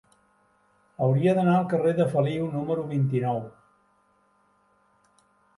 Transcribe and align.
Hauria 1.07 1.35
d'anar 1.39 1.53
al 1.57 1.67
carrer 1.75 1.93
de 2.01 2.07
Feliu 2.15 2.49
número 2.55 2.87
vint-i-nou. 2.97 3.41